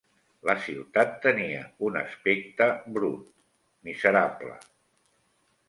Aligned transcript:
La 0.49 0.53
ciutat 0.67 1.11
tenia 1.25 1.59
un 1.89 1.99
aspecte 2.01 2.67
brut, 2.97 3.29
miserable 3.91 4.59